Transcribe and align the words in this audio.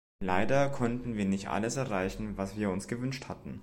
Leider 0.23 0.67
konnten 0.69 1.15
wir 1.15 1.25
nicht 1.25 1.49
alles 1.49 1.75
erreichen, 1.77 2.35
was 2.35 2.57
wir 2.57 2.71
uns 2.71 2.87
gewünscht 2.87 3.27
hatten. 3.29 3.59